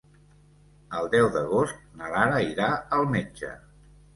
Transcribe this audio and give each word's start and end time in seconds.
El 0.99 1.09
deu 1.15 1.27
d'agost 1.35 1.85
na 1.99 2.09
Lara 2.15 2.43
irà 2.55 2.71
al 2.99 3.07
metge. 3.17 3.53